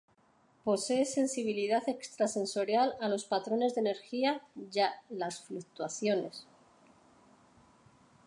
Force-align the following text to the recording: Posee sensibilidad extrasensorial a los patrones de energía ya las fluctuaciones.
Posee 0.63 1.05
sensibilidad 1.05 1.87
extrasensorial 1.87 2.95
a 3.01 3.07
los 3.07 3.25
patrones 3.25 3.75
de 3.75 3.81
energía 3.81 4.41
ya 4.71 5.03
las 5.11 5.41
fluctuaciones. 5.45 6.47